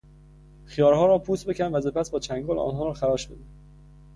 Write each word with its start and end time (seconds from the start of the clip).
خیارها 0.65 1.05
را 1.05 1.17
پوست 1.19 1.45
بکن 1.45 1.75
و 1.75 1.81
سپس 1.81 2.09
با 2.09 2.19
چنگال 2.19 2.59
آنها 2.59 2.85
را 2.85 2.93
خراش 2.93 3.27
بده. 3.27 3.43